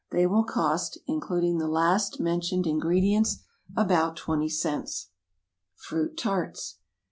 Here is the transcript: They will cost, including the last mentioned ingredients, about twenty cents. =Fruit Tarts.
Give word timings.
They 0.09 0.25
will 0.25 0.43
cost, 0.45 0.97
including 1.05 1.59
the 1.59 1.67
last 1.67 2.19
mentioned 2.19 2.65
ingredients, 2.65 3.37
about 3.77 4.15
twenty 4.15 4.49
cents. 4.49 5.09
=Fruit 5.75 6.17
Tarts. 6.17 6.79